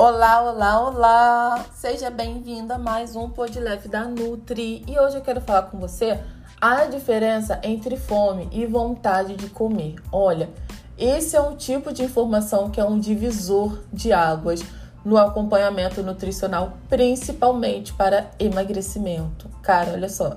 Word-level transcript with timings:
Olá, 0.00 0.42
olá, 0.42 0.80
olá! 0.80 1.66
Seja 1.74 2.08
bem-vinda 2.08 2.76
a 2.76 2.78
mais 2.78 3.16
um 3.16 3.28
Podlef 3.28 3.88
da 3.88 4.04
Nutri. 4.04 4.84
E 4.86 4.96
hoje 4.96 5.16
eu 5.16 5.22
quero 5.22 5.40
falar 5.40 5.62
com 5.62 5.76
você 5.76 6.20
a 6.60 6.84
diferença 6.84 7.60
entre 7.64 7.96
fome 7.96 8.48
e 8.52 8.64
vontade 8.64 9.34
de 9.34 9.48
comer. 9.48 9.96
Olha, 10.12 10.50
esse 10.96 11.34
é 11.34 11.40
um 11.40 11.56
tipo 11.56 11.92
de 11.92 12.04
informação 12.04 12.70
que 12.70 12.80
é 12.80 12.84
um 12.84 12.96
divisor 12.96 13.76
de 13.92 14.12
águas 14.12 14.60
no 15.04 15.18
acompanhamento 15.18 16.00
nutricional, 16.00 16.74
principalmente 16.88 17.92
para 17.92 18.30
emagrecimento. 18.38 19.48
Cara, 19.64 19.94
olha 19.94 20.08
só. 20.08 20.36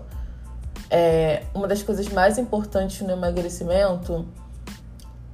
É, 0.89 1.43
uma 1.53 1.67
das 1.67 1.83
coisas 1.83 2.09
mais 2.09 2.39
importantes 2.39 2.99
no 3.01 3.11
emagrecimento 3.11 4.25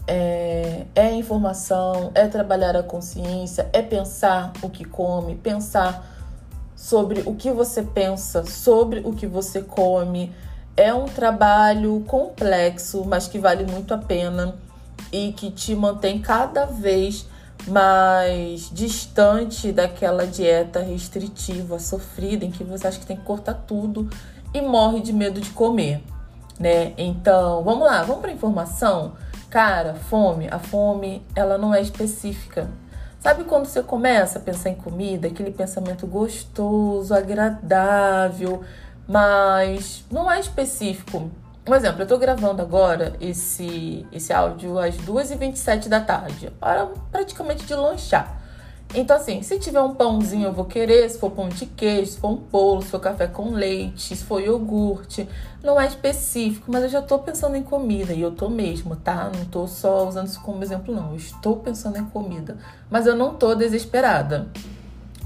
é, 0.07 0.85
é 0.95 1.13
informação, 1.13 2.11
é 2.15 2.27
trabalhar 2.27 2.75
a 2.75 2.81
consciência, 2.81 3.69
é 3.73 3.81
pensar 3.81 4.53
o 4.61 4.69
que 4.69 4.85
come, 4.85 5.35
pensar 5.35 6.15
sobre 6.75 7.23
o 7.25 7.35
que 7.35 7.51
você 7.51 7.83
pensa, 7.83 8.45
sobre 8.45 9.01
o 9.03 9.11
que 9.11 9.27
você 9.27 9.61
come. 9.61 10.33
É 10.77 10.93
um 10.93 11.05
trabalho 11.05 12.03
complexo, 12.07 13.03
mas 13.05 13.27
que 13.27 13.37
vale 13.37 13.69
muito 13.69 13.93
a 13.93 13.97
pena 13.97 14.55
e 15.11 15.33
que 15.33 15.51
te 15.51 15.75
mantém 15.75 16.19
cada 16.19 16.65
vez 16.65 17.27
mais 17.67 18.69
distante 18.71 19.71
daquela 19.71 20.25
dieta 20.25 20.79
restritiva, 20.79 21.79
sofrida, 21.79 22.45
em 22.45 22.51
que 22.51 22.63
você 22.63 22.87
acha 22.87 22.99
que 22.99 23.05
tem 23.05 23.17
que 23.17 23.23
cortar 23.23 23.55
tudo 23.55 24.09
e 24.53 24.61
morre 24.61 25.01
de 25.01 25.11
medo 25.11 25.41
de 25.41 25.49
comer, 25.49 26.01
né? 26.59 26.93
Então, 26.97 27.63
vamos 27.63 27.85
lá, 27.85 28.03
vamos 28.03 28.21
para 28.21 28.31
informação. 28.31 29.13
Cara, 29.57 29.95
fome, 29.95 30.47
a 30.51 30.59
fome, 30.59 31.25
ela 31.35 31.57
não 31.57 31.73
é 31.73 31.81
específica. 31.81 32.69
Sabe 33.19 33.43
quando 33.43 33.65
você 33.65 33.81
começa 33.81 34.37
a 34.37 34.41
pensar 34.43 34.69
em 34.69 34.75
comida, 34.75 35.27
aquele 35.27 35.49
pensamento 35.49 36.05
gostoso, 36.05 37.11
agradável, 37.11 38.63
mas 39.07 40.05
não 40.11 40.31
é 40.31 40.39
específico. 40.39 41.31
Um 41.67 41.73
exemplo, 41.73 42.03
eu 42.03 42.07
tô 42.07 42.19
gravando 42.19 42.61
agora 42.61 43.15
esse, 43.19 44.05
esse 44.11 44.31
áudio 44.31 44.77
às 44.77 44.95
2h27 44.95 45.87
da 45.87 46.01
tarde, 46.01 46.53
hora 46.61 46.91
praticamente 47.11 47.65
de 47.65 47.73
lanchar. 47.73 48.39
Então, 48.95 49.17
assim, 49.17 49.41
se 49.41 49.59
tiver 49.59 49.81
um 49.81 49.93
pãozinho, 49.93 50.45
eu 50.47 50.53
vou 50.53 50.65
querer. 50.65 51.09
Se 51.09 51.19
for 51.19 51.29
pão 51.31 51.49
de 51.49 51.65
queijo, 51.65 52.11
se 52.11 52.17
for 52.19 52.29
um 52.29 52.35
bolo, 52.35 52.81
se 52.81 52.89
for 52.89 52.99
café 52.99 53.27
com 53.27 53.51
leite, 53.51 54.15
se 54.15 54.23
for 54.23 54.41
iogurte. 54.41 55.27
Não 55.61 55.79
é 55.79 55.85
específico, 55.85 56.71
mas 56.71 56.83
eu 56.83 56.89
já 56.89 57.01
tô 57.01 57.19
pensando 57.19 57.55
em 57.55 57.63
comida. 57.63 58.13
E 58.13 58.21
eu 58.21 58.31
tô 58.31 58.49
mesmo, 58.49 58.95
tá? 58.95 59.29
Não 59.35 59.45
tô 59.45 59.67
só 59.67 60.07
usando 60.07 60.27
isso 60.27 60.41
como 60.41 60.63
exemplo, 60.63 60.95
não. 60.95 61.11
Eu 61.11 61.17
estou 61.17 61.57
pensando 61.57 61.97
em 61.97 62.05
comida. 62.05 62.57
Mas 62.89 63.05
eu 63.05 63.15
não 63.15 63.33
tô 63.33 63.53
desesperada. 63.55 64.47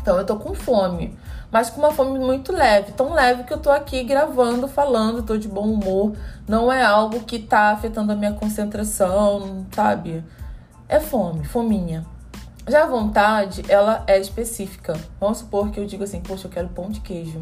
Então, 0.02 0.18
eu 0.18 0.25
tô 0.25 0.38
com 0.38 0.56
fome. 0.56 1.16
Mas 1.52 1.70
com 1.70 1.81
uma 1.81 1.92
fome 1.92 2.18
muito 2.18 2.52
leve. 2.52 2.94
Tão 2.94 3.14
leve 3.14 3.44
que 3.44 3.53
eu 3.53 3.59
tô 3.59 3.70
aqui 3.70 4.03
gravando, 4.03 4.68
falando, 4.68 5.22
tô 5.22 5.38
de 5.38 5.48
bom 5.48 5.68
humor. 5.68 6.14
Não 6.48 6.72
é 6.72 6.84
algo 6.84 7.20
que 7.22 7.38
tá 7.38 7.72
afetando 7.72 8.12
a 8.12 8.16
minha 8.16 8.34
concentração, 8.34 9.66
sabe? 9.72 10.23
É 10.90 11.00
fome, 11.00 11.44
fominha. 11.44 12.06
Já 12.67 12.84
a 12.84 12.88
vontade, 12.88 13.64
ela 13.67 14.04
é 14.06 14.20
específica. 14.20 14.94
Vamos 15.20 15.40
supor 15.40 15.72
que 15.72 15.80
eu 15.80 15.86
digo 15.86 16.04
assim, 16.04 16.22
poxa, 16.22 16.48
eu 16.48 16.52
quero 16.52 16.70
pão 16.70 16.90
de 16.90 17.00
queijo. 17.00 17.42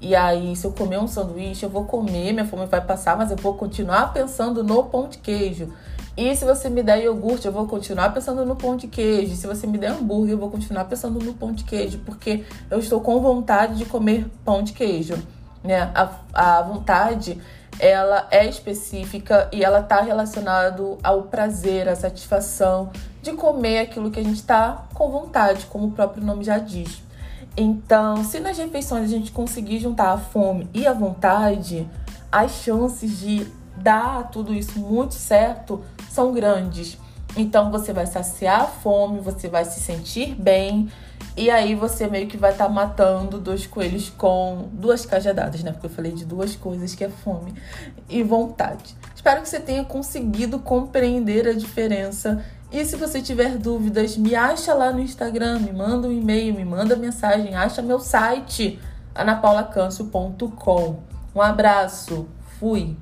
E 0.00 0.14
aí, 0.14 0.54
se 0.56 0.66
eu 0.66 0.72
comer 0.72 0.98
um 0.98 1.06
sanduíche, 1.06 1.64
eu 1.64 1.70
vou 1.70 1.84
comer, 1.84 2.32
minha 2.32 2.44
fome 2.44 2.66
vai 2.66 2.80
passar, 2.80 3.16
mas 3.16 3.30
eu 3.30 3.36
vou 3.36 3.54
continuar 3.54 4.12
pensando 4.12 4.62
no 4.62 4.84
pão 4.84 5.08
de 5.08 5.18
queijo. 5.18 5.72
E 6.16 6.36
se 6.36 6.44
você 6.44 6.68
me 6.68 6.82
der 6.82 7.02
iogurte, 7.04 7.46
eu 7.46 7.52
vou 7.52 7.66
continuar 7.66 8.12
pensando 8.12 8.44
no 8.44 8.54
pão 8.54 8.76
de 8.76 8.88
queijo. 8.88 9.34
Se 9.34 9.46
você 9.46 9.66
me 9.66 9.78
der 9.78 9.92
hambúrguer, 9.92 10.32
eu 10.32 10.38
vou 10.38 10.50
continuar 10.50 10.84
pensando 10.84 11.18
no 11.18 11.32
pão 11.32 11.52
de 11.52 11.64
queijo, 11.64 12.00
porque 12.00 12.44
eu 12.70 12.78
estou 12.78 13.00
com 13.00 13.20
vontade 13.20 13.76
de 13.76 13.86
comer 13.86 14.26
pão 14.44 14.62
de 14.62 14.74
queijo. 14.74 15.14
Né? 15.64 15.90
A, 15.94 16.10
a 16.58 16.62
vontade, 16.62 17.40
ela 17.78 18.26
é 18.30 18.46
específica 18.46 19.48
e 19.50 19.64
ela 19.64 19.80
está 19.80 20.02
relacionada 20.02 20.82
ao 21.02 21.22
prazer, 21.22 21.88
à 21.88 21.96
satisfação 21.96 22.90
de 23.22 23.32
comer 23.32 23.78
aquilo 23.78 24.10
que 24.10 24.20
a 24.20 24.22
gente 24.22 24.36
está 24.36 24.84
com 24.92 25.10
vontade, 25.10 25.66
como 25.66 25.86
o 25.86 25.90
próprio 25.92 26.24
nome 26.24 26.44
já 26.44 26.58
diz. 26.58 27.00
Então, 27.56 28.24
se 28.24 28.40
nas 28.40 28.58
refeições 28.58 29.04
a 29.04 29.08
gente 29.08 29.30
conseguir 29.30 29.78
juntar 29.78 30.12
a 30.12 30.18
fome 30.18 30.68
e 30.74 30.86
a 30.86 30.92
vontade, 30.92 31.88
as 32.30 32.50
chances 32.62 33.18
de 33.20 33.46
dar 33.76 34.30
tudo 34.30 34.52
isso 34.52 34.78
muito 34.78 35.14
certo 35.14 35.82
são 36.10 36.32
grandes. 36.32 36.98
Então, 37.36 37.70
você 37.70 37.92
vai 37.92 38.06
saciar 38.06 38.62
a 38.62 38.66
fome, 38.66 39.20
você 39.20 39.48
vai 39.48 39.64
se 39.64 39.80
sentir 39.80 40.34
bem 40.34 40.90
e 41.36 41.50
aí 41.50 41.74
você 41.74 42.06
meio 42.06 42.26
que 42.26 42.36
vai 42.36 42.52
estar 42.52 42.66
tá 42.66 42.70
matando 42.70 43.38
dois 43.38 43.66
coelhos 43.66 44.10
com 44.10 44.68
duas 44.72 45.06
cajadadas, 45.06 45.62
né? 45.62 45.72
Porque 45.72 45.86
eu 45.86 45.90
falei 45.90 46.12
de 46.12 46.26
duas 46.26 46.54
coisas 46.54 46.94
que 46.94 47.02
é 47.02 47.08
fome 47.08 47.54
e 48.08 48.22
vontade. 48.22 48.94
Espero 49.14 49.40
que 49.40 49.48
você 49.48 49.60
tenha 49.60 49.84
conseguido 49.84 50.58
compreender 50.58 51.48
a 51.48 51.54
diferença. 51.54 52.44
E 52.72 52.84
se 52.86 52.96
você 52.96 53.20
tiver 53.20 53.58
dúvidas, 53.58 54.16
me 54.16 54.34
acha 54.34 54.72
lá 54.72 54.90
no 54.90 55.00
Instagram, 55.00 55.58
me 55.58 55.72
manda 55.72 56.08
um 56.08 56.12
e-mail, 56.12 56.54
me 56.54 56.64
manda 56.64 56.96
mensagem, 56.96 57.54
acha 57.54 57.82
meu 57.82 58.00
site 58.00 58.80
anapaulacancio.com. 59.14 61.02
Um 61.34 61.42
abraço, 61.42 62.26
fui! 62.58 62.96